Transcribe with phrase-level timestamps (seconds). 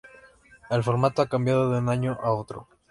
[0.71, 2.67] El formato ha cambiado de un año a otro.